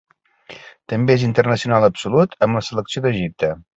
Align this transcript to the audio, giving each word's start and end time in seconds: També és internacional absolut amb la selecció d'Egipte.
També 0.93 1.13
és 1.19 1.25
internacional 1.27 1.85
absolut 1.89 2.35
amb 2.47 2.59
la 2.61 2.65
selecció 2.71 3.05
d'Egipte. 3.07 3.53